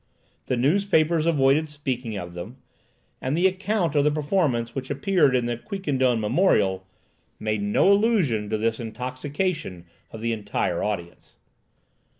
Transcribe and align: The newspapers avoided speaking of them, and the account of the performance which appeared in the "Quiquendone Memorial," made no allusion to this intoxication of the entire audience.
The 0.47 0.57
newspapers 0.57 1.27
avoided 1.27 1.69
speaking 1.69 2.17
of 2.17 2.33
them, 2.33 2.57
and 3.21 3.37
the 3.37 3.45
account 3.45 3.93
of 3.93 4.03
the 4.03 4.09
performance 4.09 4.73
which 4.73 4.89
appeared 4.89 5.35
in 5.35 5.45
the 5.45 5.57
"Quiquendone 5.57 6.19
Memorial," 6.19 6.87
made 7.39 7.61
no 7.61 7.91
allusion 7.91 8.49
to 8.49 8.57
this 8.57 8.79
intoxication 8.79 9.85
of 10.09 10.21
the 10.21 10.33
entire 10.33 10.81
audience. 10.81 11.35